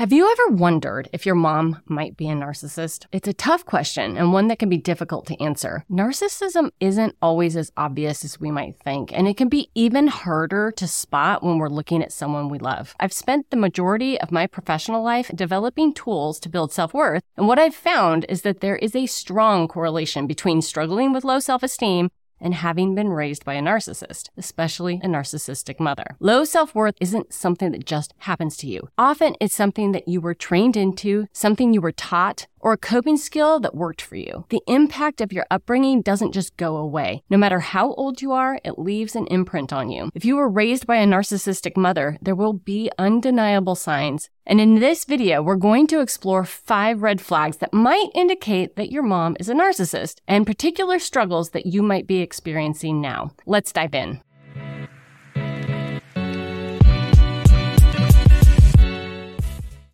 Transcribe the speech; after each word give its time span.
Have 0.00 0.14
you 0.14 0.32
ever 0.32 0.56
wondered 0.56 1.10
if 1.12 1.26
your 1.26 1.34
mom 1.34 1.82
might 1.84 2.16
be 2.16 2.26
a 2.30 2.32
narcissist? 2.32 3.04
It's 3.12 3.28
a 3.28 3.34
tough 3.34 3.66
question 3.66 4.16
and 4.16 4.32
one 4.32 4.48
that 4.48 4.58
can 4.58 4.70
be 4.70 4.78
difficult 4.78 5.26
to 5.26 5.38
answer. 5.42 5.84
Narcissism 5.90 6.70
isn't 6.80 7.16
always 7.20 7.54
as 7.54 7.70
obvious 7.76 8.24
as 8.24 8.40
we 8.40 8.50
might 8.50 8.78
think, 8.78 9.12
and 9.12 9.28
it 9.28 9.36
can 9.36 9.50
be 9.50 9.68
even 9.74 10.06
harder 10.06 10.70
to 10.70 10.88
spot 10.88 11.42
when 11.42 11.58
we're 11.58 11.68
looking 11.68 12.02
at 12.02 12.12
someone 12.12 12.48
we 12.48 12.58
love. 12.58 12.94
I've 12.98 13.12
spent 13.12 13.50
the 13.50 13.58
majority 13.58 14.18
of 14.18 14.32
my 14.32 14.46
professional 14.46 15.02
life 15.02 15.30
developing 15.34 15.92
tools 15.92 16.40
to 16.40 16.48
build 16.48 16.72
self 16.72 16.94
worth, 16.94 17.22
and 17.36 17.46
what 17.46 17.58
I've 17.58 17.74
found 17.74 18.24
is 18.30 18.40
that 18.40 18.60
there 18.60 18.76
is 18.76 18.96
a 18.96 19.04
strong 19.04 19.68
correlation 19.68 20.26
between 20.26 20.62
struggling 20.62 21.12
with 21.12 21.24
low 21.24 21.40
self 21.40 21.62
esteem 21.62 22.08
and 22.40 22.54
having 22.54 22.94
been 22.94 23.08
raised 23.08 23.44
by 23.44 23.54
a 23.54 23.60
narcissist, 23.60 24.30
especially 24.36 25.00
a 25.02 25.06
narcissistic 25.06 25.78
mother. 25.78 26.16
Low 26.20 26.44
self 26.44 26.74
worth 26.74 26.94
isn't 27.00 27.32
something 27.32 27.72
that 27.72 27.84
just 27.84 28.14
happens 28.18 28.56
to 28.58 28.66
you. 28.66 28.88
Often 28.96 29.36
it's 29.40 29.54
something 29.54 29.92
that 29.92 30.08
you 30.08 30.20
were 30.20 30.34
trained 30.34 30.76
into, 30.76 31.26
something 31.32 31.72
you 31.72 31.80
were 31.80 31.92
taught, 31.92 32.46
or 32.60 32.72
a 32.72 32.78
coping 32.78 33.16
skill 33.16 33.58
that 33.60 33.74
worked 33.74 34.00
for 34.02 34.16
you. 34.16 34.44
The 34.50 34.62
impact 34.66 35.20
of 35.20 35.32
your 35.32 35.46
upbringing 35.50 36.02
doesn't 36.02 36.32
just 36.32 36.56
go 36.56 36.76
away. 36.76 37.22
No 37.28 37.36
matter 37.36 37.60
how 37.60 37.94
old 37.94 38.22
you 38.22 38.32
are, 38.32 38.60
it 38.64 38.78
leaves 38.78 39.16
an 39.16 39.26
imprint 39.26 39.72
on 39.72 39.90
you. 39.90 40.10
If 40.14 40.24
you 40.24 40.36
were 40.36 40.48
raised 40.48 40.86
by 40.86 40.96
a 40.96 41.06
narcissistic 41.06 41.76
mother, 41.76 42.18
there 42.20 42.34
will 42.34 42.52
be 42.52 42.90
undeniable 42.98 43.74
signs. 43.74 44.30
And 44.46 44.60
in 44.60 44.80
this 44.80 45.04
video, 45.04 45.42
we're 45.42 45.56
going 45.56 45.86
to 45.88 46.00
explore 46.00 46.44
five 46.44 47.02
red 47.02 47.20
flags 47.20 47.58
that 47.58 47.72
might 47.72 48.08
indicate 48.14 48.76
that 48.76 48.90
your 48.90 49.02
mom 49.02 49.36
is 49.38 49.48
a 49.48 49.54
narcissist 49.54 50.20
and 50.26 50.46
particular 50.46 50.98
struggles 50.98 51.50
that 51.50 51.66
you 51.66 51.82
might 51.82 52.06
be 52.06 52.20
experiencing 52.20 53.00
now. 53.00 53.30
Let's 53.46 53.72
dive 53.72 53.94
in. 53.94 54.20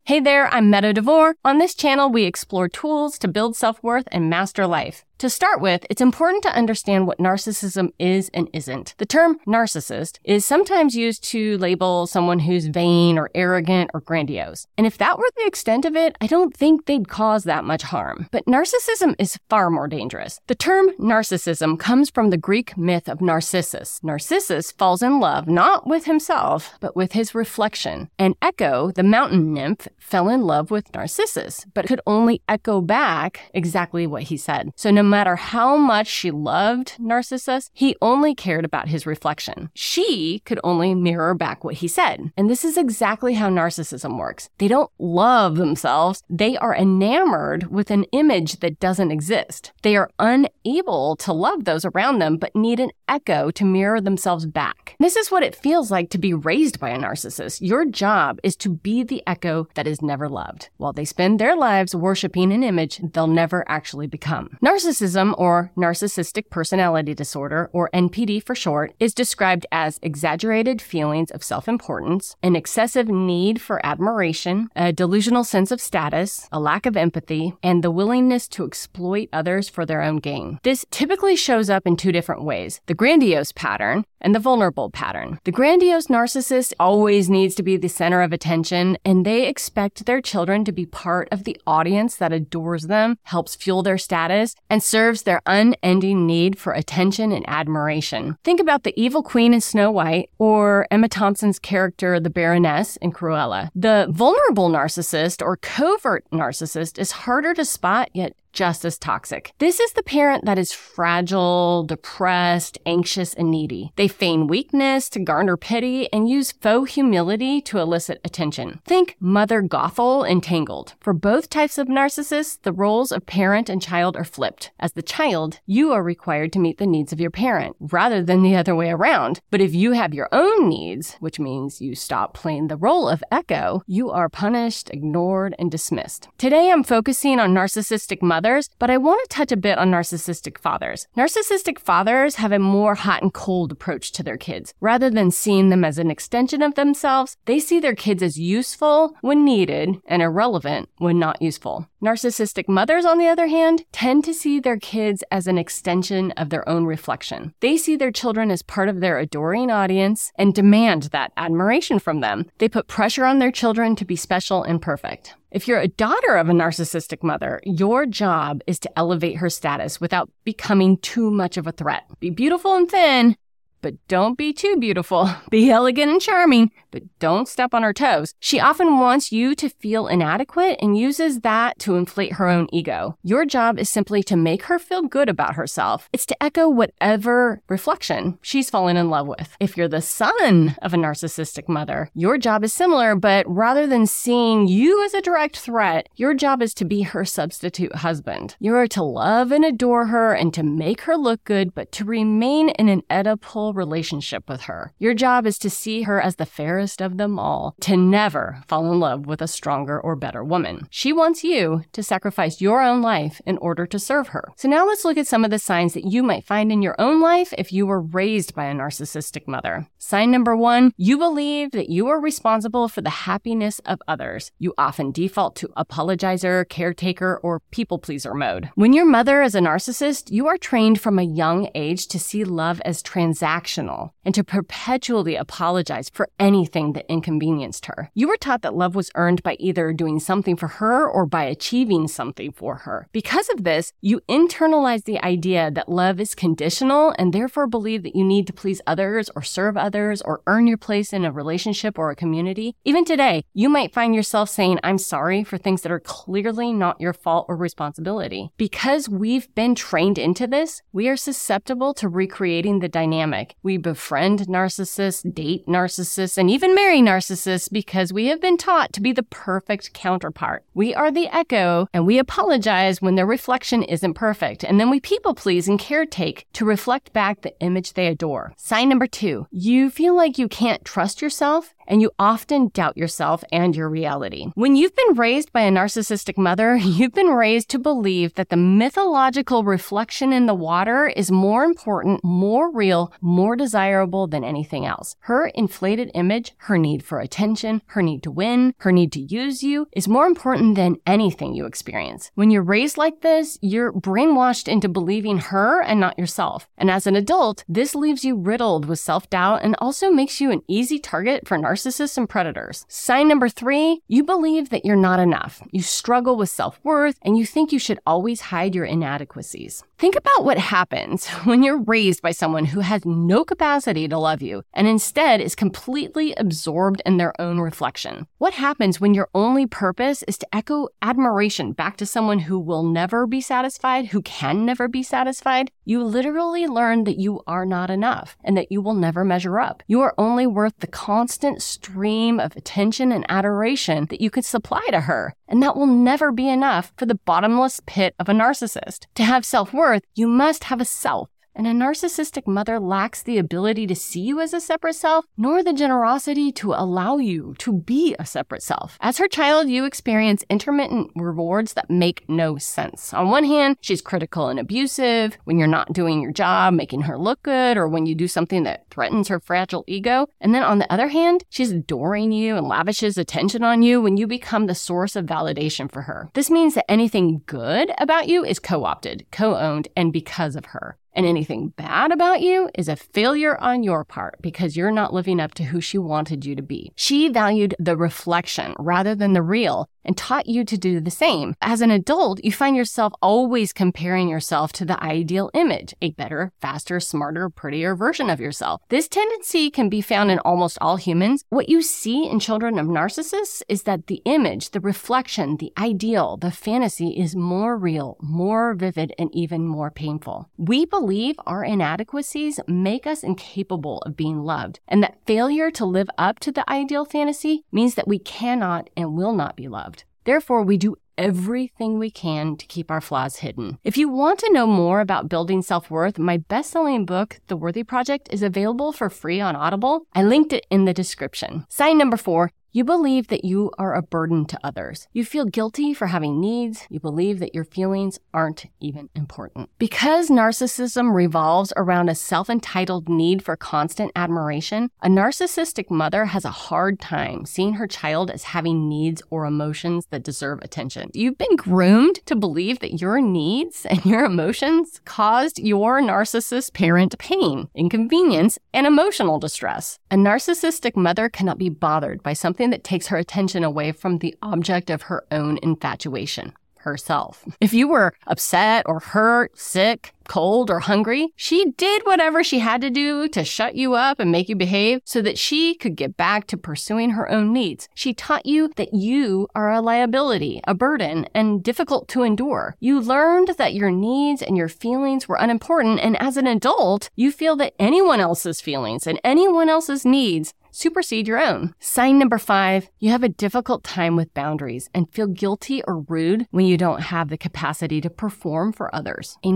Hey 0.06 0.20
there, 0.20 0.46
I'm 0.54 0.70
Meadow 0.70 0.92
DeVore. 0.92 1.34
On 1.44 1.58
this 1.58 1.74
channel, 1.74 2.08
we 2.08 2.26
explore 2.26 2.68
tools 2.68 3.18
to 3.18 3.26
build 3.26 3.56
self 3.56 3.82
worth 3.82 4.06
and 4.12 4.30
master 4.30 4.64
life. 4.64 5.04
To 5.20 5.30
start 5.30 5.62
with, 5.62 5.86
it's 5.88 6.02
important 6.02 6.42
to 6.42 6.54
understand 6.54 7.06
what 7.06 7.16
narcissism 7.16 7.90
is 7.98 8.28
and 8.34 8.50
isn't. 8.52 8.94
The 8.98 9.06
term 9.06 9.38
narcissist 9.46 10.18
is 10.24 10.44
sometimes 10.44 10.94
used 10.94 11.24
to 11.30 11.56
label 11.56 12.06
someone 12.06 12.40
who's 12.40 12.66
vain 12.66 13.16
or 13.16 13.30
arrogant 13.34 13.90
or 13.94 14.02
grandiose. 14.02 14.66
And 14.76 14.86
if 14.86 14.98
that 14.98 15.16
were 15.16 15.30
the 15.38 15.46
extent 15.46 15.86
of 15.86 15.96
it, 15.96 16.18
I 16.20 16.26
don't 16.26 16.54
think 16.54 16.84
they'd 16.84 17.08
cause 17.08 17.44
that 17.44 17.64
much 17.64 17.84
harm. 17.84 18.28
But 18.30 18.44
narcissism 18.44 19.14
is 19.18 19.38
far 19.48 19.70
more 19.70 19.88
dangerous. 19.88 20.38
The 20.48 20.54
term 20.54 20.90
narcissism 20.98 21.78
comes 21.78 22.10
from 22.10 22.28
the 22.28 22.36
Greek 22.36 22.76
myth 22.76 23.08
of 23.08 23.22
Narcissus. 23.22 24.00
Narcissus 24.02 24.70
falls 24.70 25.02
in 25.02 25.18
love 25.18 25.48
not 25.48 25.86
with 25.86 26.04
himself, 26.04 26.74
but 26.78 26.94
with 26.94 27.12
his 27.12 27.34
reflection. 27.34 28.10
And 28.18 28.34
Echo, 28.42 28.90
the 28.90 29.02
mountain 29.02 29.54
nymph, 29.54 29.88
fell 29.96 30.28
in 30.28 30.42
love 30.42 30.70
with 30.70 30.92
Narcissus, 30.92 31.64
but 31.72 31.86
could 31.86 32.02
only 32.06 32.42
echo 32.46 32.82
back 32.82 33.40
exactly 33.54 34.06
what 34.06 34.24
he 34.24 34.36
said. 34.36 34.72
So 34.76 34.90
no 34.90 35.05
matter 35.06 35.36
how 35.36 35.76
much 35.76 36.06
she 36.06 36.30
loved 36.30 36.94
Narcissus, 36.98 37.70
he 37.72 37.96
only 38.02 38.34
cared 38.34 38.64
about 38.64 38.88
his 38.88 39.06
reflection. 39.06 39.70
She 39.74 40.42
could 40.44 40.60
only 40.62 40.94
mirror 40.94 41.34
back 41.34 41.64
what 41.64 41.76
he 41.76 41.88
said. 41.88 42.32
And 42.36 42.50
this 42.50 42.64
is 42.64 42.76
exactly 42.76 43.34
how 43.34 43.48
narcissism 43.48 44.18
works. 44.18 44.50
They 44.58 44.68
don't 44.68 44.90
love 44.98 45.56
themselves. 45.56 46.22
They 46.28 46.56
are 46.56 46.74
enamored 46.74 47.70
with 47.70 47.90
an 47.90 48.04
image 48.12 48.60
that 48.60 48.80
doesn't 48.80 49.10
exist. 49.10 49.72
They 49.82 49.96
are 49.96 50.10
unable 50.18 51.16
to 51.16 51.32
love 51.32 51.64
those 51.64 51.84
around 51.84 52.18
them, 52.18 52.36
but 52.36 52.56
need 52.56 52.80
an 52.80 52.90
echo 53.08 53.50
to 53.52 53.64
mirror 53.64 54.00
themselves 54.00 54.46
back. 54.46 54.96
This 54.98 55.16
is 55.16 55.30
what 55.30 55.42
it 55.42 55.54
feels 55.54 55.90
like 55.90 56.10
to 56.10 56.18
be 56.18 56.34
raised 56.34 56.80
by 56.80 56.90
a 56.90 56.98
narcissist. 56.98 57.60
Your 57.60 57.84
job 57.84 58.40
is 58.42 58.56
to 58.56 58.68
be 58.68 59.02
the 59.02 59.22
echo 59.26 59.68
that 59.74 59.86
is 59.86 60.02
never 60.02 60.28
loved, 60.28 60.70
while 60.76 60.92
they 60.92 61.04
spend 61.04 61.38
their 61.38 61.56
lives 61.56 61.94
worshiping 61.94 62.52
an 62.52 62.62
image 62.62 63.00
they'll 63.12 63.26
never 63.26 63.64
actually 63.68 64.06
become. 64.06 64.58
Narcissism 64.64 64.95
Narcissism, 64.96 65.34
or 65.36 65.70
Narcissistic 65.76 66.48
Personality 66.48 67.14
Disorder, 67.14 67.68
or 67.74 67.90
NPD 67.92 68.42
for 68.42 68.54
short, 68.54 68.94
is 68.98 69.12
described 69.12 69.66
as 69.70 69.98
exaggerated 70.02 70.80
feelings 70.80 71.30
of 71.30 71.44
self 71.44 71.68
importance, 71.68 72.34
an 72.42 72.56
excessive 72.56 73.06
need 73.08 73.60
for 73.60 73.84
admiration, 73.84 74.68
a 74.74 74.94
delusional 74.94 75.44
sense 75.44 75.70
of 75.70 75.82
status, 75.82 76.48
a 76.50 76.58
lack 76.58 76.86
of 76.86 76.96
empathy, 76.96 77.54
and 77.62 77.84
the 77.84 77.90
willingness 77.90 78.48
to 78.48 78.64
exploit 78.64 79.28
others 79.34 79.68
for 79.68 79.84
their 79.84 80.00
own 80.00 80.16
gain. 80.16 80.60
This 80.62 80.86
typically 80.90 81.36
shows 81.36 81.68
up 81.68 81.86
in 81.86 81.96
two 81.96 82.12
different 82.12 82.42
ways 82.42 82.80
the 82.86 82.94
grandiose 82.94 83.52
pattern, 83.52 84.04
and 84.20 84.34
the 84.34 84.40
vulnerable 84.40 84.90
pattern. 84.90 85.38
The 85.44 85.52
grandiose 85.52 86.08
narcissist 86.08 86.72
always 86.80 87.28
needs 87.30 87.54
to 87.54 87.62
be 87.62 87.76
the 87.76 87.88
center 87.88 88.22
of 88.22 88.32
attention, 88.32 88.98
and 89.04 89.24
they 89.24 89.46
expect 89.46 90.06
their 90.06 90.20
children 90.20 90.64
to 90.64 90.72
be 90.72 90.86
part 90.86 91.28
of 91.30 91.44
the 91.44 91.60
audience 91.66 92.16
that 92.16 92.32
adores 92.32 92.88
them, 92.88 93.18
helps 93.24 93.54
fuel 93.54 93.82
their 93.82 93.98
status, 93.98 94.56
and 94.68 94.82
serves 94.86 95.22
their 95.22 95.42
unending 95.46 96.26
need 96.26 96.58
for 96.58 96.72
attention 96.72 97.32
and 97.32 97.44
admiration. 97.48 98.36
Think 98.44 98.60
about 98.60 98.84
the 98.84 98.98
evil 99.00 99.22
queen 99.22 99.52
in 99.52 99.60
Snow 99.60 99.90
White 99.90 100.30
or 100.38 100.86
Emma 100.90 101.08
Thompson's 101.08 101.58
character, 101.58 102.20
the 102.20 102.30
Baroness 102.30 102.96
in 102.98 103.12
Cruella. 103.12 103.70
The 103.74 104.06
vulnerable 104.10 104.70
narcissist 104.70 105.42
or 105.42 105.56
covert 105.56 106.24
narcissist 106.32 106.98
is 106.98 107.10
harder 107.10 107.52
to 107.54 107.64
spot 107.64 108.10
yet 108.14 108.34
just 108.56 108.86
as 108.86 108.98
toxic. 108.98 109.52
This 109.58 109.78
is 109.78 109.92
the 109.92 110.02
parent 110.02 110.46
that 110.46 110.58
is 110.58 110.72
fragile, 110.72 111.84
depressed, 111.84 112.78
anxious, 112.86 113.34
and 113.34 113.50
needy. 113.50 113.92
They 113.96 114.08
feign 114.08 114.46
weakness 114.46 115.10
to 115.10 115.20
garner 115.20 115.58
pity 115.58 116.10
and 116.10 116.28
use 116.28 116.52
faux 116.52 116.94
humility 116.94 117.60
to 117.60 117.78
elicit 117.78 118.18
attention. 118.24 118.80
Think 118.86 119.16
Mother 119.20 119.60
Gothel 119.62 120.28
in 120.28 120.40
Tangled. 120.40 120.94
For 121.00 121.12
both 121.12 121.50
types 121.50 121.76
of 121.76 121.86
narcissists, 121.86 122.58
the 122.62 122.72
roles 122.72 123.12
of 123.12 123.26
parent 123.26 123.68
and 123.68 123.82
child 123.82 124.16
are 124.16 124.24
flipped. 124.24 124.70
As 124.80 124.94
the 124.94 125.02
child, 125.02 125.60
you 125.66 125.92
are 125.92 126.02
required 126.02 126.50
to 126.54 126.58
meet 126.58 126.78
the 126.78 126.86
needs 126.86 127.12
of 127.12 127.20
your 127.20 127.30
parent 127.30 127.76
rather 127.78 128.22
than 128.22 128.42
the 128.42 128.56
other 128.56 128.74
way 128.74 128.90
around. 128.90 129.40
But 129.50 129.60
if 129.60 129.74
you 129.74 129.92
have 129.92 130.14
your 130.14 130.30
own 130.32 130.66
needs, 130.66 131.16
which 131.20 131.38
means 131.38 131.82
you 131.82 131.94
stop 131.94 132.32
playing 132.32 132.68
the 132.68 132.76
role 132.76 133.06
of 133.06 133.22
echo, 133.30 133.82
you 133.86 134.10
are 134.10 134.30
punished, 134.30 134.88
ignored, 134.90 135.54
and 135.58 135.70
dismissed. 135.70 136.28
Today 136.38 136.70
I'm 136.70 136.82
focusing 136.82 137.38
on 137.38 137.52
narcissistic 137.52 138.22
mothers 138.22 138.45
mothers, 138.46 138.70
but 138.78 138.90
I 138.90 138.96
want 138.96 139.28
to 139.28 139.36
touch 139.36 139.50
a 139.50 139.56
bit 139.56 139.76
on 139.78 139.90
narcissistic 139.90 140.58
fathers. 140.58 141.08
Narcissistic 141.16 141.80
fathers 141.80 142.36
have 142.36 142.52
a 142.52 142.58
more 142.60 142.94
hot 142.94 143.22
and 143.22 143.32
cold 143.32 143.72
approach 143.72 144.12
to 144.12 144.22
their 144.22 144.36
kids. 144.36 144.72
Rather 144.80 145.10
than 145.10 145.32
seeing 145.32 145.68
them 145.68 145.84
as 145.84 145.98
an 145.98 146.10
extension 146.10 146.62
of 146.62 146.76
themselves, 146.76 147.36
they 147.46 147.58
see 147.58 147.80
their 147.80 147.94
kids 147.94 148.22
as 148.22 148.38
useful 148.38 149.16
when 149.20 149.44
needed 149.44 149.96
and 150.06 150.22
irrelevant 150.22 150.88
when 150.98 151.18
not 151.18 151.42
useful. 151.42 151.88
Narcissistic 152.00 152.68
mothers, 152.68 153.04
on 153.04 153.18
the 153.18 153.26
other 153.26 153.48
hand, 153.48 153.84
tend 153.90 154.24
to 154.24 154.34
see 154.34 154.60
their 154.60 154.78
kids 154.78 155.24
as 155.32 155.48
an 155.48 155.58
extension 155.58 156.30
of 156.32 156.50
their 156.50 156.68
own 156.68 156.84
reflection. 156.84 157.52
They 157.60 157.76
see 157.76 157.96
their 157.96 158.12
children 158.12 158.52
as 158.52 158.62
part 158.62 158.88
of 158.88 159.00
their 159.00 159.18
adoring 159.18 159.70
audience 159.72 160.30
and 160.36 160.54
demand 160.54 161.04
that 161.04 161.32
admiration 161.36 161.98
from 161.98 162.20
them. 162.20 162.46
They 162.58 162.68
put 162.68 162.86
pressure 162.86 163.24
on 163.24 163.40
their 163.40 163.50
children 163.50 163.96
to 163.96 164.04
be 164.04 164.14
special 164.14 164.62
and 164.62 164.80
perfect. 164.80 165.34
If 165.52 165.68
you're 165.68 165.80
a 165.80 165.88
daughter 165.88 166.36
of 166.36 166.48
a 166.48 166.52
narcissistic 166.52 167.22
mother, 167.22 167.60
your 167.64 168.04
job 168.04 168.62
is 168.66 168.80
to 168.80 168.98
elevate 168.98 169.36
her 169.36 169.48
status 169.48 170.00
without 170.00 170.28
becoming 170.44 170.98
too 170.98 171.30
much 171.30 171.56
of 171.56 171.68
a 171.68 171.72
threat. 171.72 172.04
Be 172.18 172.30
beautiful 172.30 172.74
and 172.74 172.90
thin, 172.90 173.36
but 173.80 173.94
don't 174.08 174.36
be 174.36 174.52
too 174.52 174.76
beautiful. 174.76 175.30
Be 175.50 175.70
elegant 175.70 176.10
and 176.10 176.20
charming, 176.20 176.72
but 176.96 177.18
don't 177.18 177.46
step 177.46 177.74
on 177.74 177.82
her 177.82 177.92
toes. 177.92 178.32
She 178.40 178.58
often 178.58 178.98
wants 178.98 179.30
you 179.30 179.54
to 179.56 179.68
feel 179.68 180.06
inadequate 180.06 180.78
and 180.80 180.96
uses 180.96 181.40
that 181.40 181.78
to 181.80 181.96
inflate 181.96 182.34
her 182.34 182.48
own 182.48 182.68
ego. 182.72 183.18
Your 183.22 183.44
job 183.44 183.78
is 183.78 183.90
simply 183.90 184.22
to 184.22 184.34
make 184.34 184.62
her 184.62 184.78
feel 184.78 185.02
good 185.02 185.28
about 185.28 185.56
herself. 185.56 186.08
It's 186.14 186.24
to 186.26 186.42
echo 186.42 186.70
whatever 186.70 187.60
reflection 187.68 188.38
she's 188.40 188.70
fallen 188.70 188.96
in 188.96 189.10
love 189.10 189.26
with. 189.26 189.54
If 189.60 189.76
you're 189.76 189.88
the 189.88 190.00
son 190.00 190.76
of 190.80 190.94
a 190.94 190.96
narcissistic 190.96 191.68
mother, 191.68 192.10
your 192.14 192.38
job 192.38 192.64
is 192.64 192.72
similar, 192.72 193.14
but 193.14 193.44
rather 193.46 193.86
than 193.86 194.06
seeing 194.06 194.66
you 194.66 195.04
as 195.04 195.12
a 195.12 195.20
direct 195.20 195.58
threat, 195.58 196.08
your 196.16 196.32
job 196.32 196.62
is 196.62 196.72
to 196.74 196.86
be 196.86 197.02
her 197.02 197.26
substitute 197.26 197.96
husband. 197.96 198.56
You 198.58 198.74
are 198.76 198.88
to 198.88 199.02
love 199.02 199.52
and 199.52 199.66
adore 199.66 200.06
her 200.06 200.32
and 200.32 200.54
to 200.54 200.62
make 200.62 201.02
her 201.02 201.16
look 201.18 201.44
good, 201.44 201.74
but 201.74 201.92
to 201.92 202.06
remain 202.06 202.70
in 202.70 202.88
an 202.88 203.02
Oedipal 203.10 203.74
relationship 203.74 204.48
with 204.48 204.62
her. 204.62 204.94
Your 204.98 205.12
job 205.12 205.46
is 205.46 205.58
to 205.58 205.68
see 205.68 206.02
her 206.02 206.20
as 206.20 206.36
the 206.36 206.46
fairest 206.46 206.85
of 207.00 207.16
them 207.16 207.38
all, 207.38 207.74
to 207.80 207.96
never 207.96 208.62
fall 208.68 208.92
in 208.92 209.00
love 209.00 209.26
with 209.26 209.42
a 209.42 209.48
stronger 209.48 210.00
or 210.00 210.16
better 210.16 210.44
woman. 210.44 210.86
She 210.90 211.12
wants 211.12 211.42
you 211.42 211.82
to 211.92 212.02
sacrifice 212.02 212.60
your 212.60 212.82
own 212.82 213.02
life 213.02 213.40
in 213.46 213.58
order 213.58 213.86
to 213.86 213.98
serve 213.98 214.28
her. 214.28 214.52
So 214.56 214.68
now 214.68 214.86
let's 214.86 215.04
look 215.04 215.16
at 215.16 215.26
some 215.26 215.44
of 215.44 215.50
the 215.50 215.58
signs 215.58 215.94
that 215.94 216.04
you 216.04 216.22
might 216.22 216.44
find 216.44 216.70
in 216.70 216.82
your 216.82 216.94
own 216.98 217.20
life 217.20 217.52
if 217.58 217.72
you 217.72 217.86
were 217.86 218.00
raised 218.00 218.54
by 218.54 218.66
a 218.66 218.74
narcissistic 218.74 219.48
mother. 219.48 219.88
Sign 219.98 220.30
number 220.30 220.54
one, 220.56 220.92
you 220.96 221.18
believe 221.18 221.72
that 221.72 221.90
you 221.90 222.06
are 222.08 222.20
responsible 222.20 222.88
for 222.88 223.00
the 223.00 223.10
happiness 223.10 223.80
of 223.80 224.00
others. 224.06 224.52
You 224.58 224.74
often 224.78 225.10
default 225.10 225.56
to 225.56 225.68
apologizer, 225.76 226.68
caretaker, 226.68 227.40
or 227.42 227.60
people 227.70 227.98
pleaser 227.98 228.34
mode. 228.34 228.70
When 228.76 228.92
your 228.92 229.06
mother 229.06 229.42
is 229.42 229.54
a 229.54 229.60
narcissist, 229.60 230.30
you 230.30 230.46
are 230.46 230.58
trained 230.58 231.00
from 231.00 231.18
a 231.18 231.24
young 231.24 231.68
age 231.74 232.06
to 232.08 232.18
see 232.18 232.44
love 232.44 232.80
as 232.84 233.02
transactional 233.02 234.10
and 234.24 234.34
to 234.34 234.44
perpetually 234.44 235.34
apologize 235.34 236.10
for 236.12 236.28
anything 236.38 236.75
anything 236.76 236.92
that 236.92 237.10
inconvenienced 237.10 237.86
her. 237.86 238.10
You 238.14 238.28
were 238.28 238.36
taught 238.36 238.62
that 238.62 238.74
love 238.74 238.94
was 238.94 239.10
earned 239.14 239.42
by 239.42 239.56
either 239.58 239.92
doing 239.92 240.20
something 240.20 240.56
for 240.56 240.68
her 240.68 241.08
or 241.08 241.26
by 241.26 241.44
achieving 241.44 242.08
something 242.08 242.52
for 242.52 242.76
her. 242.78 243.08
Because 243.12 243.48
of 243.50 243.64
this, 243.64 243.92
you 244.00 244.20
internalize 244.28 245.04
the 245.04 245.22
idea 245.24 245.70
that 245.70 245.88
love 245.88 246.20
is 246.20 246.34
conditional 246.34 247.14
and 247.18 247.32
therefore 247.32 247.66
believe 247.66 248.02
that 248.02 248.16
you 248.16 248.24
need 248.24 248.46
to 248.46 248.52
please 248.52 248.80
others 248.86 249.30
or 249.34 249.42
serve 249.42 249.76
others 249.76 250.22
or 250.22 250.42
earn 250.46 250.66
your 250.66 250.76
place 250.76 251.12
in 251.12 251.24
a 251.24 251.32
relationship 251.32 251.98
or 251.98 252.10
a 252.10 252.16
community. 252.16 252.74
Even 252.84 253.04
today, 253.04 253.44
you 253.54 253.68
might 253.68 253.94
find 253.94 254.14
yourself 254.14 254.50
saying, 254.50 254.78
I'm 254.82 254.98
sorry 254.98 255.44
for 255.44 255.58
things 255.58 255.82
that 255.82 255.92
are 255.92 256.00
clearly 256.00 256.72
not 256.72 257.00
your 257.00 257.12
fault 257.12 257.46
or 257.48 257.56
responsibility. 257.56 258.50
Because 258.56 259.08
we've 259.08 259.52
been 259.54 259.74
trained 259.74 260.18
into 260.18 260.46
this, 260.46 260.82
we 260.92 261.08
are 261.08 261.16
susceptible 261.16 261.94
to 261.94 262.08
recreating 262.08 262.80
the 262.80 262.88
dynamic. 262.88 263.54
We 263.62 263.78
befriend 263.78 264.40
narcissists, 264.40 265.22
date 265.34 265.66
narcissists, 265.66 266.38
and 266.38 266.50
even 266.56 266.74
marry 266.74 267.02
narcissists 267.02 267.70
because 267.70 268.14
we 268.14 268.28
have 268.28 268.40
been 268.40 268.56
taught 268.56 268.90
to 268.90 269.02
be 269.02 269.12
the 269.12 269.22
perfect 269.22 269.92
counterpart. 269.92 270.64
We 270.72 270.94
are 270.94 271.10
the 271.10 271.28
echo 271.28 271.86
and 271.92 272.06
we 272.06 272.18
apologize 272.18 273.02
when 273.02 273.14
their 273.14 273.26
reflection 273.26 273.82
isn't 273.82 274.14
perfect. 274.14 274.64
And 274.64 274.80
then 274.80 274.88
we 274.88 274.98
people 274.98 275.34
please 275.34 275.68
and 275.68 275.78
caretake 275.78 276.44
to 276.54 276.64
reflect 276.64 277.12
back 277.12 277.42
the 277.42 277.52
image 277.60 277.92
they 277.92 278.06
adore. 278.06 278.54
Sign 278.56 278.88
number 278.88 279.06
two, 279.06 279.46
you 279.50 279.90
feel 279.90 280.16
like 280.16 280.38
you 280.38 280.48
can't 280.48 280.82
trust 280.82 281.20
yourself 281.20 281.74
and 281.88 282.02
you 282.02 282.10
often 282.18 282.68
doubt 282.68 282.96
yourself 282.96 283.44
and 283.52 283.74
your 283.74 283.88
reality. 283.88 284.46
When 284.54 284.76
you've 284.76 284.94
been 284.94 285.14
raised 285.14 285.52
by 285.52 285.62
a 285.62 285.70
narcissistic 285.70 286.36
mother, 286.36 286.76
you've 286.96 287.14
been 287.14 287.28
raised 287.28 287.68
to 287.70 287.78
believe 287.78 288.34
that 288.34 288.48
the 288.48 288.56
mythological 288.56 289.64
reflection 289.64 290.32
in 290.32 290.46
the 290.46 290.54
water 290.54 291.06
is 291.06 291.30
more 291.30 291.64
important, 291.64 292.22
more 292.22 292.70
real, 292.70 293.12
more 293.20 293.56
desirable 293.56 294.26
than 294.26 294.44
anything 294.44 294.84
else. 294.84 295.16
Her 295.20 295.46
inflated 295.46 296.10
image, 296.14 296.52
her 296.58 296.78
need 296.78 297.02
for 297.02 297.20
attention, 297.20 297.82
her 297.86 298.02
need 298.02 298.22
to 298.24 298.30
win, 298.30 298.74
her 298.78 298.92
need 298.92 299.12
to 299.12 299.20
use 299.20 299.62
you 299.62 299.88
is 299.92 300.08
more 300.08 300.26
important 300.26 300.74
than 300.74 300.96
anything 301.06 301.54
you 301.54 301.66
experience. 301.66 302.30
When 302.34 302.50
you're 302.50 302.62
raised 302.62 302.98
like 302.98 303.20
this, 303.20 303.58
you're 303.62 303.92
brainwashed 303.92 304.68
into 304.68 304.88
believing 304.88 305.38
her 305.38 305.82
and 305.82 306.00
not 306.00 306.18
yourself. 306.18 306.68
And 306.76 306.90
as 306.90 307.06
an 307.06 307.16
adult, 307.16 307.64
this 307.68 307.94
leaves 307.94 308.24
you 308.24 308.36
riddled 308.36 308.86
with 308.86 308.98
self 308.98 309.30
doubt 309.30 309.62
and 309.62 309.76
also 309.78 310.10
makes 310.10 310.40
you 310.40 310.50
an 310.50 310.62
easy 310.68 310.98
target 310.98 311.46
for 311.46 311.56
narcissists 311.56 311.75
narcissists 311.76 312.16
and 312.16 312.28
predators. 312.28 312.84
Sign 312.88 313.28
number 313.28 313.48
three, 313.48 314.02
you 314.08 314.24
believe 314.24 314.70
that 314.70 314.84
you're 314.84 314.96
not 314.96 315.20
enough. 315.20 315.62
You 315.70 315.82
struggle 315.82 316.36
with 316.36 316.48
self 316.48 316.80
worth 316.82 317.18
and 317.22 317.36
you 317.36 317.44
think 317.44 317.72
you 317.72 317.78
should 317.78 318.00
always 318.06 318.40
hide 318.52 318.74
your 318.74 318.84
inadequacies. 318.84 319.84
Think 319.98 320.14
about 320.14 320.44
what 320.44 320.58
happens 320.58 321.26
when 321.44 321.62
you're 321.62 321.82
raised 321.82 322.20
by 322.20 322.30
someone 322.30 322.66
who 322.66 322.80
has 322.80 323.06
no 323.06 323.44
capacity 323.44 324.06
to 324.08 324.18
love 324.18 324.42
you 324.42 324.62
and 324.74 324.86
instead 324.86 325.40
is 325.40 325.54
completely 325.54 326.34
absorbed 326.34 327.00
in 327.06 327.16
their 327.16 327.32
own 327.40 327.60
reflection. 327.60 328.26
What 328.36 328.52
happens 328.52 329.00
when 329.00 329.14
your 329.14 329.30
only 329.34 329.66
purpose 329.66 330.22
is 330.28 330.36
to 330.36 330.54
echo 330.54 330.88
admiration 331.00 331.72
back 331.72 331.96
to 331.96 332.04
someone 332.04 332.40
who 332.40 332.58
will 332.58 332.82
never 332.82 333.26
be 333.26 333.40
satisfied, 333.40 334.08
who 334.08 334.20
can 334.20 334.66
never 334.66 334.86
be 334.86 335.02
satisfied? 335.02 335.70
You 335.86 336.04
literally 336.04 336.66
learn 336.66 337.04
that 337.04 337.18
you 337.18 337.40
are 337.46 337.64
not 337.64 337.88
enough 337.88 338.36
and 338.44 338.54
that 338.58 338.70
you 338.70 338.82
will 338.82 338.94
never 338.94 339.24
measure 339.24 339.58
up. 339.58 339.82
You 339.86 340.02
are 340.02 340.14
only 340.18 340.46
worth 340.46 340.74
the 340.80 340.88
constant 340.88 341.62
stream 341.62 342.38
of 342.38 342.54
attention 342.54 343.12
and 343.12 343.24
adoration 343.30 344.06
that 344.10 344.20
you 344.20 344.28
can 344.28 344.42
supply 344.42 344.86
to 344.90 345.02
her. 345.02 345.34
And 345.48 345.62
that 345.62 345.76
will 345.76 345.86
never 345.86 346.32
be 346.32 346.48
enough 346.48 346.92
for 346.96 347.06
the 347.06 347.14
bottomless 347.14 347.80
pit 347.86 348.14
of 348.18 348.28
a 348.28 348.32
narcissist. 348.32 349.06
To 349.14 349.24
have 349.24 349.44
self 349.44 349.72
worth, 349.72 349.85
you 350.14 350.26
must 350.26 350.64
have 350.64 350.80
a 350.80 350.84
self. 350.84 351.30
And 351.56 351.66
a 351.66 351.72
narcissistic 351.72 352.46
mother 352.46 352.78
lacks 352.78 353.22
the 353.22 353.38
ability 353.38 353.86
to 353.86 353.94
see 353.94 354.20
you 354.20 354.40
as 354.40 354.52
a 354.52 354.60
separate 354.60 354.94
self, 354.94 355.24
nor 355.38 355.62
the 355.62 355.72
generosity 355.72 356.52
to 356.52 356.74
allow 356.74 357.16
you 357.16 357.54
to 357.60 357.72
be 357.72 358.14
a 358.18 358.26
separate 358.26 358.62
self. 358.62 358.98
As 359.00 359.16
her 359.16 359.26
child, 359.26 359.70
you 359.70 359.86
experience 359.86 360.44
intermittent 360.50 361.12
rewards 361.16 361.72
that 361.72 361.88
make 361.88 362.28
no 362.28 362.58
sense. 362.58 363.14
On 363.14 363.30
one 363.30 363.44
hand, 363.44 363.78
she's 363.80 364.02
critical 364.02 364.48
and 364.48 364.60
abusive 364.60 365.38
when 365.44 365.58
you're 365.58 365.66
not 365.66 365.94
doing 365.94 366.20
your 366.20 366.30
job, 366.30 366.74
making 366.74 367.02
her 367.02 367.16
look 367.16 367.42
good, 367.42 367.78
or 367.78 367.88
when 367.88 368.04
you 368.04 368.14
do 368.14 368.28
something 368.28 368.64
that 368.64 368.84
threatens 368.90 369.28
her 369.28 369.40
fragile 369.40 369.84
ego. 369.86 370.26
And 370.42 370.54
then 370.54 370.62
on 370.62 370.78
the 370.78 370.92
other 370.92 371.08
hand, 371.08 371.44
she's 371.48 371.70
adoring 371.70 372.32
you 372.32 372.56
and 372.56 372.68
lavishes 372.68 373.16
attention 373.16 373.64
on 373.64 373.82
you 373.82 374.02
when 374.02 374.18
you 374.18 374.26
become 374.26 374.66
the 374.66 374.74
source 374.74 375.16
of 375.16 375.24
validation 375.24 375.90
for 375.90 376.02
her. 376.02 376.28
This 376.34 376.50
means 376.50 376.74
that 376.74 376.90
anything 376.90 377.40
good 377.46 377.90
about 377.96 378.28
you 378.28 378.44
is 378.44 378.58
co 378.58 378.84
opted, 378.84 379.24
co 379.32 379.56
owned, 379.56 379.88
and 379.96 380.12
because 380.12 380.54
of 380.54 380.66
her. 380.66 380.98
And 381.16 381.24
anything 381.24 381.68
bad 381.68 382.12
about 382.12 382.42
you 382.42 382.68
is 382.74 382.90
a 382.90 382.94
failure 382.94 383.56
on 383.56 383.82
your 383.82 384.04
part 384.04 384.36
because 384.42 384.76
you're 384.76 384.90
not 384.90 385.14
living 385.14 385.40
up 385.40 385.54
to 385.54 385.64
who 385.64 385.80
she 385.80 385.96
wanted 385.96 386.44
you 386.44 386.54
to 386.54 386.62
be. 386.62 386.92
She 386.94 387.30
valued 387.30 387.74
the 387.78 387.96
reflection 387.96 388.74
rather 388.78 389.14
than 389.14 389.32
the 389.32 389.40
real 389.40 389.88
and 390.06 390.16
taught 390.16 390.46
you 390.46 390.64
to 390.64 390.78
do 390.78 391.00
the 391.00 391.10
same. 391.10 391.54
As 391.60 391.82
an 391.82 391.90
adult, 391.90 392.42
you 392.42 392.52
find 392.52 392.76
yourself 392.76 393.12
always 393.20 393.74
comparing 393.74 394.28
yourself 394.28 394.72
to 394.74 394.84
the 394.84 395.02
ideal 395.02 395.50
image, 395.52 395.94
a 396.00 396.12
better, 396.12 396.52
faster, 396.60 397.00
smarter, 397.00 397.50
prettier 397.50 397.94
version 397.94 398.30
of 398.30 398.40
yourself. 398.40 398.80
This 398.88 399.08
tendency 399.08 399.70
can 399.70 399.88
be 399.88 400.00
found 400.00 400.30
in 400.30 400.38
almost 400.38 400.78
all 400.80 400.96
humans. 400.96 401.44
What 401.50 401.68
you 401.68 401.82
see 401.82 402.28
in 402.28 402.40
children 402.40 402.78
of 402.78 402.86
narcissists 402.86 403.62
is 403.68 403.82
that 403.82 404.06
the 404.06 404.22
image, 404.24 404.70
the 404.70 404.80
reflection, 404.80 405.56
the 405.56 405.72
ideal, 405.76 406.36
the 406.36 406.50
fantasy 406.50 407.10
is 407.10 407.34
more 407.34 407.76
real, 407.76 408.16
more 408.20 408.74
vivid, 408.74 409.12
and 409.18 409.34
even 409.34 409.66
more 409.66 409.90
painful. 409.90 410.48
We 410.56 410.86
believe 410.86 411.36
our 411.46 411.64
inadequacies 411.64 412.60
make 412.68 413.06
us 413.06 413.24
incapable 413.24 413.98
of 414.06 414.16
being 414.16 414.44
loved, 414.44 414.80
and 414.86 415.02
that 415.02 415.18
failure 415.26 415.70
to 415.72 415.84
live 415.84 416.08
up 416.16 416.38
to 416.40 416.52
the 416.52 416.68
ideal 416.70 417.04
fantasy 417.04 417.64
means 417.72 417.96
that 417.96 418.08
we 418.08 418.18
cannot 418.18 418.88
and 418.96 419.16
will 419.16 419.32
not 419.32 419.56
be 419.56 419.68
loved. 419.68 419.95
Therefore, 420.26 420.62
we 420.62 420.76
do 420.76 420.96
everything 421.16 421.98
we 421.98 422.10
can 422.10 422.56
to 422.56 422.66
keep 422.66 422.90
our 422.90 423.00
flaws 423.00 423.36
hidden. 423.36 423.78
If 423.84 423.96
you 423.96 424.08
want 424.08 424.40
to 424.40 424.52
know 424.52 424.66
more 424.66 425.00
about 425.00 425.28
building 425.28 425.62
self 425.62 425.88
worth, 425.88 426.18
my 426.18 426.36
best 426.36 426.70
selling 426.72 427.06
book, 427.06 427.38
The 427.46 427.56
Worthy 427.56 427.84
Project, 427.84 428.28
is 428.32 428.42
available 428.42 428.92
for 428.92 429.08
free 429.08 429.40
on 429.40 429.54
Audible. 429.54 430.02
I 430.14 430.24
linked 430.24 430.52
it 430.52 430.66
in 430.68 430.84
the 430.84 430.92
description. 430.92 431.64
Sign 431.68 431.96
number 431.96 432.16
four 432.16 432.50
you 432.76 432.84
believe 432.84 433.28
that 433.28 433.42
you 433.42 433.70
are 433.78 433.94
a 433.94 434.02
burden 434.02 434.44
to 434.44 434.58
others. 434.62 435.08
You 435.14 435.24
feel 435.24 435.46
guilty 435.46 435.94
for 435.94 436.08
having 436.08 436.38
needs. 436.38 436.86
You 436.90 437.00
believe 437.00 437.38
that 437.38 437.54
your 437.54 437.64
feelings 437.64 438.18
aren't 438.34 438.66
even 438.80 439.08
important. 439.14 439.70
Because 439.78 440.28
narcissism 440.28 441.14
revolves 441.14 441.72
around 441.74 442.10
a 442.10 442.14
self 442.14 442.50
entitled 442.50 443.08
need 443.08 443.42
for 443.42 443.56
constant 443.56 444.12
admiration, 444.14 444.90
a 445.00 445.08
narcissistic 445.08 445.90
mother 445.90 446.26
has 446.26 446.44
a 446.44 446.50
hard 446.50 447.00
time 447.00 447.46
seeing 447.46 447.72
her 447.74 447.86
child 447.86 448.30
as 448.30 448.42
having 448.42 448.90
needs 448.90 449.22
or 449.30 449.46
emotions 449.46 450.04
that 450.10 450.22
deserve 450.22 450.58
attention. 450.60 451.10
You've 451.14 451.38
been 451.38 451.56
groomed 451.56 452.16
to 452.26 452.36
believe 452.36 452.80
that 452.80 453.00
your 453.00 453.22
needs 453.22 453.86
and 453.86 454.04
your 454.04 454.26
emotions 454.26 455.00
caused 455.06 455.58
your 455.58 456.02
narcissist 456.02 456.74
parent 456.74 457.16
pain, 457.18 457.70
inconvenience, 457.74 458.58
and 458.74 458.86
emotional 458.86 459.38
distress. 459.38 459.98
A 460.10 460.16
narcissistic 460.16 460.94
mother 460.94 461.30
cannot 461.30 461.56
be 461.56 461.70
bothered 461.70 462.22
by 462.22 462.34
something 462.34 462.65
something 462.66 462.78
that 462.78 462.84
takes 462.84 463.06
her 463.06 463.16
attention 463.16 463.62
away 463.62 463.92
from 463.92 464.18
the 464.18 464.34
object 464.42 464.90
of 464.90 465.02
her 465.02 465.24
own 465.30 465.58
infatuation 465.62 466.52
herself. 466.78 467.44
If 467.60 467.72
you 467.72 467.88
were 467.88 468.12
upset 468.26 468.84
or 468.86 468.98
hurt, 468.98 469.56
sick, 469.56 470.12
cold, 470.28 470.70
or 470.70 470.80
hungry, 470.80 471.28
she 471.36 471.72
did 471.76 472.02
whatever 472.04 472.42
she 472.42 472.58
had 472.58 472.80
to 472.80 472.90
do 472.90 473.28
to 473.28 473.44
shut 473.44 473.74
you 473.74 473.94
up 473.94 474.18
and 474.18 474.30
make 474.30 474.48
you 474.48 474.56
behave 474.56 475.00
so 475.04 475.22
that 475.22 475.38
she 475.38 475.74
could 475.74 475.96
get 475.96 476.16
back 476.16 476.46
to 476.46 476.56
pursuing 476.56 477.10
her 477.10 477.30
own 477.30 477.52
needs. 477.52 477.88
She 477.94 478.14
taught 478.14 478.46
you 478.46 478.70
that 478.76 478.94
you 478.94 479.48
are 479.54 479.70
a 479.70 479.80
liability, 479.80 480.60
a 480.64 480.74
burden, 480.74 481.28
and 481.34 481.62
difficult 481.62 482.08
to 482.08 482.22
endure. 482.22 482.76
You 482.80 483.00
learned 483.00 483.48
that 483.58 483.74
your 483.74 483.90
needs 483.90 484.42
and 484.42 484.56
your 484.56 484.68
feelings 484.68 485.28
were 485.28 485.36
unimportant, 485.36 486.00
and 486.00 486.20
as 486.20 486.36
an 486.36 486.46
adult, 486.46 487.10
you 487.16 487.32
feel 487.32 487.56
that 487.56 487.74
anyone 487.78 488.20
else's 488.20 488.60
feelings 488.60 489.06
and 489.06 489.20
anyone 489.24 489.68
else's 489.68 490.04
needs 490.04 490.54
supersede 490.76 491.26
your 491.26 491.42
own. 491.42 491.74
Sign 491.80 492.18
number 492.18 492.36
five, 492.38 492.90
you 492.98 493.10
have 493.10 493.22
a 493.22 493.30
difficult 493.30 493.82
time 493.82 494.14
with 494.14 494.34
boundaries 494.34 494.90
and 494.92 495.10
feel 495.10 495.26
guilty 495.26 495.82
or 495.84 496.00
rude 496.00 496.46
when 496.50 496.66
you 496.66 496.76
don't 496.76 497.00
have 497.00 497.30
the 497.30 497.38
capacity 497.38 498.00
to 498.02 498.10
perform 498.10 498.72
for 498.72 498.94
others. 498.94 499.38
A 499.42 499.52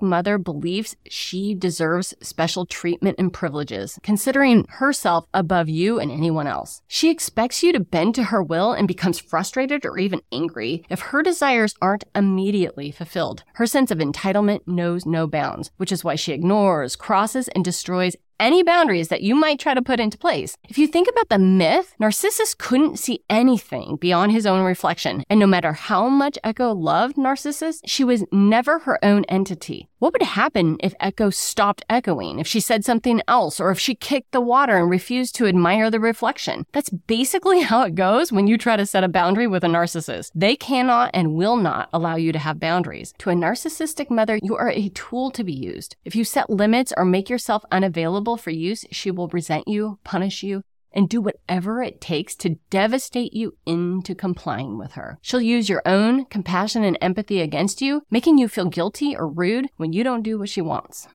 mother 0.00 0.38
believes 0.38 0.96
she 1.08 1.54
deserves 1.54 2.14
special 2.20 2.66
treatment 2.66 3.16
and 3.18 3.32
privileges, 3.32 3.98
considering 4.02 4.66
herself 4.68 5.26
above 5.34 5.68
you 5.68 5.98
and 5.98 6.12
anyone 6.12 6.46
else. 6.46 6.82
She 6.86 7.10
expects 7.10 7.62
you 7.62 7.72
to 7.72 7.80
bend 7.80 8.14
to 8.14 8.24
her 8.24 8.42
will 8.42 8.72
and 8.72 8.86
becomes 8.86 9.18
frustrated 9.18 9.84
or 9.84 9.98
even 9.98 10.22
angry 10.30 10.84
if 10.88 11.00
her 11.00 11.22
desires 11.22 11.74
aren't 11.80 12.04
immediately 12.14 12.90
fulfilled. 12.90 13.42
Her 13.54 13.66
sense 13.66 13.90
of 13.90 13.98
entitlement 13.98 14.66
knows 14.66 15.06
no 15.06 15.26
bounds, 15.26 15.70
which 15.76 15.92
is 15.92 16.04
why 16.04 16.14
she 16.14 16.32
ignores, 16.32 16.96
crosses, 16.96 17.48
and 17.48 17.64
destroys 17.64 18.16
any 18.40 18.62
boundaries 18.62 19.08
that 19.08 19.22
you 19.22 19.34
might 19.34 19.60
try 19.60 19.74
to 19.74 19.82
put 19.82 20.00
into 20.00 20.18
place. 20.18 20.56
If 20.68 20.78
you 20.78 20.86
think 20.86 21.08
about 21.08 21.28
the 21.28 21.38
myth, 21.38 21.94
Narcissus 22.00 22.54
couldn't 22.54 22.98
see 22.98 23.20
anything 23.28 23.96
beyond 24.00 24.32
his 24.32 24.46
own 24.46 24.64
reflection. 24.64 25.22
And 25.28 25.38
no 25.38 25.46
matter 25.46 25.74
how 25.74 26.08
much 26.08 26.38
Echo 26.42 26.74
loved 26.74 27.18
Narcissus, 27.18 27.82
she 27.84 28.02
was 28.02 28.24
never 28.32 28.80
her 28.80 28.98
own 29.04 29.24
entity. 29.24 29.89
What 30.00 30.14
would 30.14 30.22
happen 30.22 30.78
if 30.80 30.94
Echo 30.98 31.28
stopped 31.28 31.84
echoing, 31.90 32.38
if 32.38 32.46
she 32.46 32.58
said 32.58 32.86
something 32.86 33.20
else, 33.28 33.60
or 33.60 33.70
if 33.70 33.78
she 33.78 33.94
kicked 33.94 34.32
the 34.32 34.40
water 34.40 34.78
and 34.78 34.88
refused 34.88 35.34
to 35.34 35.46
admire 35.46 35.90
the 35.90 36.00
reflection? 36.00 36.64
That's 36.72 36.88
basically 36.88 37.60
how 37.70 37.82
it 37.82 37.94
goes 37.94 38.32
when 38.32 38.46
you 38.46 38.56
try 38.56 38.76
to 38.76 38.86
set 38.86 39.04
a 39.04 39.08
boundary 39.08 39.46
with 39.46 39.62
a 39.62 39.66
narcissist. 39.66 40.30
They 40.34 40.56
cannot 40.56 41.10
and 41.12 41.34
will 41.34 41.56
not 41.56 41.90
allow 41.92 42.16
you 42.16 42.32
to 42.32 42.38
have 42.38 42.58
boundaries. 42.58 43.12
To 43.18 43.28
a 43.28 43.34
narcissistic 43.34 44.08
mother, 44.08 44.38
you 44.42 44.56
are 44.56 44.70
a 44.70 44.88
tool 44.88 45.30
to 45.32 45.44
be 45.44 45.52
used. 45.52 45.96
If 46.06 46.16
you 46.16 46.24
set 46.24 46.48
limits 46.48 46.94
or 46.96 47.04
make 47.04 47.28
yourself 47.28 47.62
unavailable 47.70 48.38
for 48.38 48.48
use, 48.48 48.86
she 48.90 49.10
will 49.10 49.28
resent 49.28 49.68
you, 49.68 49.98
punish 50.02 50.42
you, 50.42 50.62
and 50.92 51.08
do 51.08 51.20
whatever 51.20 51.82
it 51.82 52.00
takes 52.00 52.34
to 52.36 52.56
devastate 52.70 53.32
you 53.32 53.56
into 53.66 54.14
complying 54.14 54.78
with 54.78 54.92
her. 54.92 55.18
She'll 55.22 55.40
use 55.40 55.68
your 55.68 55.82
own 55.86 56.24
compassion 56.26 56.84
and 56.84 56.98
empathy 57.00 57.40
against 57.40 57.80
you, 57.80 58.02
making 58.10 58.38
you 58.38 58.48
feel 58.48 58.66
guilty 58.66 59.16
or 59.16 59.28
rude 59.28 59.68
when 59.76 59.92
you 59.92 60.04
don't 60.04 60.22
do 60.22 60.38
what 60.38 60.48
she 60.48 60.60
wants. 60.60 61.08